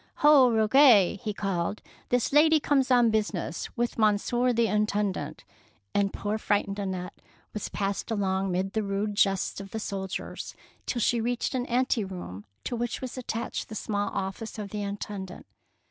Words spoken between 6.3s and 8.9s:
frightened An nette was passed along mid the